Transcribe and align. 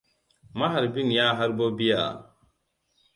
Maharbin 0.59 1.11
ya 1.11 1.35
harbo 1.35 1.65
bear. 1.77 2.15